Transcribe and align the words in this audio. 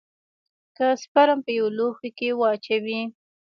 که 0.75 0.85
سپرم 1.01 1.39
په 1.45 1.51
يوه 1.57 1.71
لوښي 1.77 2.09
کښې 2.17 2.29
واچوې. 2.39 3.01